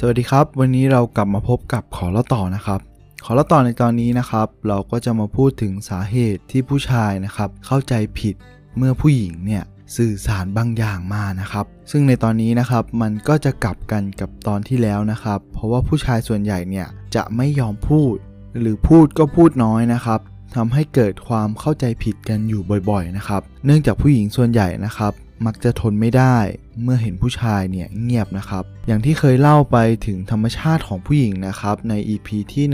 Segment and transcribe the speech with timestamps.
[0.00, 2.80] สวัสดีครับ วันนี้เรากลับมาพบกับขอเล่าต่อนะครับ
[3.24, 8.34] ขอเล่าต่อในตอนนี้นะครับ เราก็จะมาพูดถึงสาเหตุที่ผู้ชายนะครับ เข้าใจผิด
[8.76, 9.62] เมื่อผู้หญิงเนี่ย
[9.96, 18.14] สื่อสารบางอย่างมานะครับ ซึ่งในตอนนี้นะครับมันก็จะกลับกันกับตอนที่แล้วนะครับ เพราะว่าผู้ชายส่วนใหญ่เนี่ยจะไม่ยอมพูด
[18.60, 20.20] หรือพูดก็พูดน้อยนะครับ
[20.54, 25.12] ทำให้เกิดความเข้าใจผิดกันอยู่บ่อยๆนะครับ เนื่องจากผู้หญิงส่วนใหญ่นะครับ
[25.46, 26.36] มักจะทนไม่ได้
[26.82, 29.76] เมื่อเห็นผู้ชายเนี่ยเงียบนะครับ อย่างที่เคยเล่าไป
[30.06, 32.64] ถึงธรรมชาติของผู้หญิงนะครับ ใน EP ที่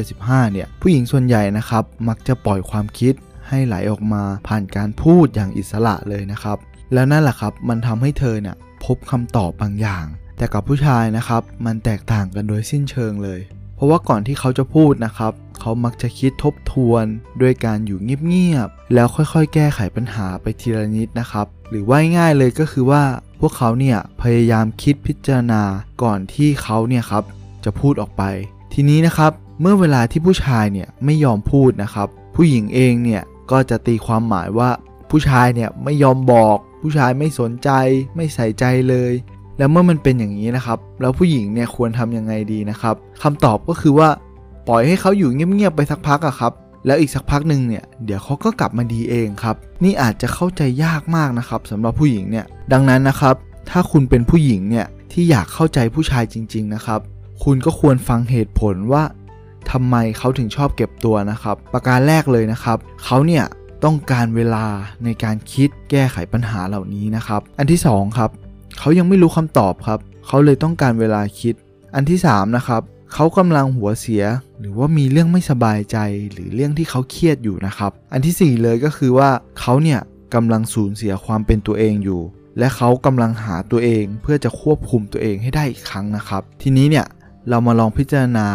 [0.00, 3.14] 175 เนี่ย ผู้หญิงส่วนใหญ่นะครับ มักจะปล่อยความคิด
[3.48, 6.58] ให้ไหลออกมาผ่านการพูดอย่างอิสระเลยนะครับ
[6.92, 10.04] แล้วนั่นแหละครับ มันทำให้เธอเนี่ยพบคำตอบบางอย่าง
[10.36, 13.40] แต่กับผู้ชายนะครับ มันแตกต่างกันโดยสิ้นเชิงเลย
[13.76, 17.04] เพราะว่าก่อนที่เขาจะพูดนะครับ เขามักจะคิดทบทวน
[17.40, 23.02] ด้วยการอยู่เงียบๆแล้วค่อยๆ แก้ไขปัญหาไปทีละนิดนะครับ หรือว่าง่ายเลยก็คือว่า
[23.40, 25.62] พวกเขาเนี่ยพยายามคิดพิจารณา
[26.02, 27.24] ก่อนที่เขาเนี่ยครับ
[27.64, 28.22] จะพูดออกไป
[28.72, 34.70] ทีนี้นะครับเมื่อเวลาที่ผู้ชายเนี่ยไม่ยอมพูดนะครับ ผู้หญิงเองเนี่ยก็จะตีความหมายว่า
[35.10, 37.70] ผู้ชายเนี่ยไม่ยอมบอก ผู้ชายไม่สนใจ
[38.16, 39.12] ไม่ใส่ใจเลย
[39.58, 44.08] แล้วเมื่อมันเป็นอย่างนี้นะครับ แล้วผู้หญิงเนี่ยควรทำยังไงดีนะครับคำตอบก็คือว่า
[44.72, 46.52] ปล่อยให้เขาอยู่เงียบๆไปสักพักอะครับ
[46.86, 53.34] แล้วอีกสักพักหนึ่งเนี่ยเดี๋ยวเขาก็กลับมาดีเองครับ นี่อาจจะเข้าใจยากมากนะครับสำหรับผู้หญิงเนี่ยดังนั้นนะครับ
[53.70, 57.00] ถ้าคุณเป็นผู้หญิงเนี่ยที่อยากเข้าใจผู้ชายจริง ๆนะครับ
[57.44, 59.02] คุณก็ควรฟังเหตุผลว่า
[59.70, 63.44] ทำไมเขาถึงชอบเก็บตัวนะครับ ประการแรกเลยนะครับ เขาเนี่ย
[63.84, 64.66] ต้องการเวลา
[65.04, 68.30] ในการคิดแก้ไขปัญหาเหล่านี้นะครับ อันที่สองครับ
[68.78, 71.54] เขายังไม่รู้คำตอบครับ เขาเลยต้องการเวลาคิด
[71.94, 72.82] อันที่สามนะครับ
[73.14, 74.24] เขากำลังหัวเสีย
[74.60, 75.96] หรือว่ามีเรื่องไม่สบายใจ
[76.32, 79.30] หรือเรื่องที่เขาเครียดอยู่นะครับ อันที่สี่เลยก็คือว่า
[79.60, 80.00] เขาเนี่ย
[80.34, 82.22] กำลังสูญเสียความเป็นตัวเองอยู่
[82.58, 87.06] และเขากำลังหาตัวเองเพื่อจะควบคุมตัวเองให้ได้อีกครั้งนะครับ ทีนี้เนี่ย
[87.48, 88.48] เรามาลองพิจารณา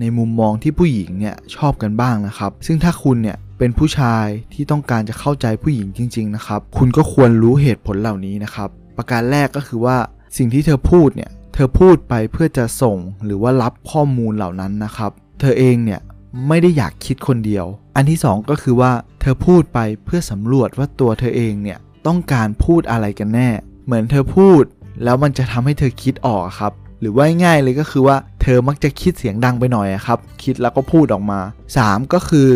[0.00, 9.96] ในมุมมองที่ผู้หญิงเนี่ยชอบกันบ้างนะครับ ซึ่งถ้าคุณเนี่ยเป็นผู้ชายที่ต้องการจะเข้าใจผู้หญิงจริง ๆ นะครับ คุณก็ควรรู้เหตุผลเหล่านี้นะครับ ประการแรกก็คือว่า
[10.36, 16.00] สิ่งที่เธอพูดเนี่ย เธอพูดไปเพื่อจะส่งหรือว่ารับข้อมูลเหล่านั้นนะครับ เธอเองเนี่ย
[16.48, 23.48] ไม่ได้อยากคิดคนเดียว อันที่สองก็คือว่าเธอพูดไปเพื่อสำรวจว่าตัวเธอเองเนี่ยต้องการพูดอะไรกันแน่
[23.86, 24.62] เหมือนเธอพูด
[25.04, 31.40] แล้วมันจะทำให้เธอคิดออกครับ หรือว่าง่ายเลยก็คือว่าเธอมักจะคิดเสียงดังไปหน่อยครับ คิดแล้วก็พูดออกมา
[31.76, 32.48] 3 ก็คือ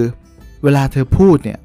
[0.62, 1.58] เวลาเธอพูดเนี่ย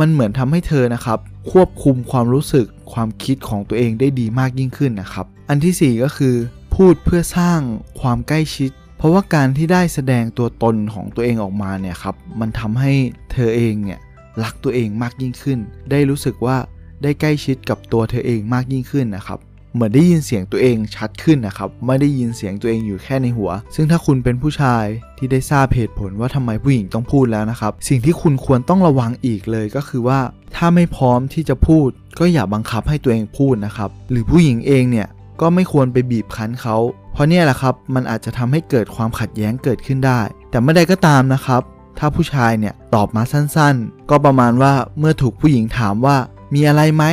[0.00, 1.18] มันเหมือนทำให้เธอนะครับ
[1.50, 6.34] ควบคุมความรู้สึกความคิดของตัวเองได้ดีมากยิ่งขึ้นนะครับ อันที่ 4 ก็คือ
[6.74, 7.60] พูดเพื่อสร้าง
[8.00, 12.92] ความใกล้ชิด เพราะว่าการที่ได้แสดงตัวตนของตัวเองออกมาเนี่ยครับมันทำให้
[13.32, 14.00] เธอเองเนี่ย
[14.44, 15.58] รักตัวเองมากยิ่งขึ้น
[15.90, 16.56] ได้รู้สึกว่า
[17.02, 19.38] ได้ใกล้ชิดกับตัวเธอเองมากยิ่งขึ้นนะครับ
[19.74, 24.84] เหมือนได้ยินเสียงตัวเองชัดขึ้นนะครับ ไม่ได้ยินเสียงตัวเองอยู่แค่ในหัว ซึ่งถ้าคุณเป็นผู้ชาย
[25.18, 30.20] ที่ได้ทราบเหตุผลว่าทำไมผู้หญิงต้องพูดแล้วนะครับ สิ่งที่คุณควรต้องระวังอีกเลยก็คือว่า
[30.56, 35.08] ถ้าไม่พร้อมที่จะพูด ก็อย่าบังคับให้ตัวเองพูดนะครับ หรือผู้หญิงเองเนี่ย
[35.40, 36.76] ก็ไม่ควรไปบีบคั้นเขา
[37.12, 41.62] เพราะเนี่ยแหละครับ มันอาจจะทำให้เกิดความขัดแย้งเกิดขึ้นได้ แต่เมื่อใดก็ตามนะครับ
[41.98, 46.16] ถ้าผู้ชายเนี่ยตอบมาสั้นๆ ก็ประมาณว่าเมื่อถูกผู้หญิงถามว่า
[46.54, 47.04] มีอะไรไหม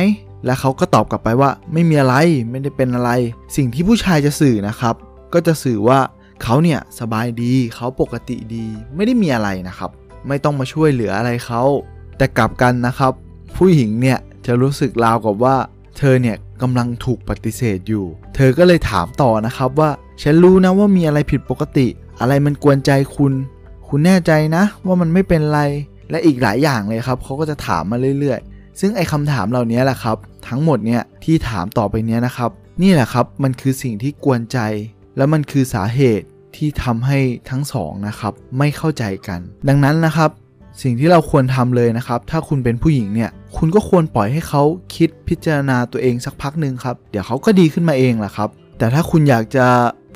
[0.44, 2.14] และเขาก็ตอบกลับไปว่า ไม่มีอะไร
[2.50, 3.10] ไม่ได้เป็นอะไร
[3.56, 4.94] สิ่งที่ผู้ชายจะสื่อนะครับ
[5.32, 5.98] ก็จะสื่อว่า
[6.42, 9.90] เขาเนี่ยสบายดี เขาปกติดี ไม่ได้มีอะไรนะครับ
[10.28, 11.62] ไม่ต้องมาช่วยเหลืออะไรเขา
[12.18, 13.12] แต่กลับกันนะครับ
[13.56, 15.56] ผู้หญิงเนี่ยจะรู้สึกราวกับว่า
[15.98, 19.90] เธอเนี่ย กำลังถูกปฏิเสธอยู่ เธอก็เลยถามต่อนะครับว่า
[20.22, 21.86] ฉันรู้นะว่ามีอะไรผิดปกติ
[22.20, 23.32] อะไรมันกวนใจคุณ
[23.88, 25.60] คุณแน่ใจนะ ว่ามันไม่เป็นไร
[26.10, 30.16] และอีกหลายอย่างเลยครับเขาก็จะถามมาเรื่อยๆ ซึ่งไอ้คำถามเหล่านี้แหละครับ
[30.48, 32.50] ทั้งหมดเนี่ยที่ถามต่อไปเนี้ยนะครับ
[32.82, 34.58] นี่แหละครับมันคือสิ่งที่กวนใจ
[35.16, 37.18] แล้วมันคือสาเหตุที่ทำให้
[37.50, 40.30] ทั้งสองนะครับไม่เข้าใจกัน ดังนั้นนะครับ
[40.80, 44.62] สิ่งที่เราควรทำเลยนะครับ ถ้าคุณเป็นผู้หญิงเนี่ย คุณก็ควรปล่อยให้เขา
[44.96, 48.48] คิดพิจารณาตัวเองสักพักหนึ่งครับ เดี๋ยวเขาก็ดีขึ้นมาเองแหละครับ
[48.78, 49.66] แต่ถ้าคุณอยากจะ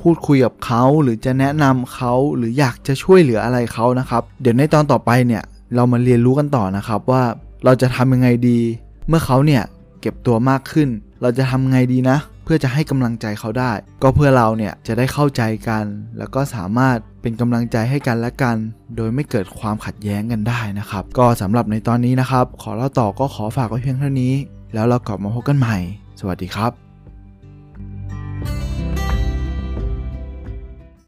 [0.01, 5.43] พูดคุยกับเขาหรือจะแนะนำเขาหรืออยากจะช่วยเหลืออะไรเขานะครับ เดี๋ยวในตอนต่อไปเนี่ย
[5.75, 7.23] เรามาเรียนรู้กันต่อนะครับว่า
[7.65, 8.59] เราจะทำยังไงดี
[9.07, 9.63] เมื่อเขาเนี่ย
[10.01, 10.89] เก็บตัวมากขึ้น
[11.21, 12.17] เราจะทำไงดีนะ
[12.47, 13.71] เพื่อจะให้กำลังใจเขาได้
[14.03, 15.85] ก็เพื่อเราเนี่ยจะได้เข้าใจกัน
[16.17, 18.55] แล้วก็สามารถเป็นกำลังใจให้กันและกัน
[18.95, 24.33] โดยไม่เกิดความขัดแย้งกันได้นะครับ ก็สำหรับในตอนนี้นะครับ ขอเล่าต่อก็ขอฝากไว้เพียงเท่านี้
[24.73, 25.77] แล้วเรากลับมาพบกันใหม่
[26.19, 26.86] สวัสดีครับ